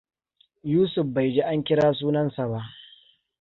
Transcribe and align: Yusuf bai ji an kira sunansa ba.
Yusuf 0.71 1.07
bai 1.15 1.27
ji 1.35 1.41
an 1.51 1.59
kira 1.67 1.87
sunansa 1.99 2.43
ba. 2.51 2.61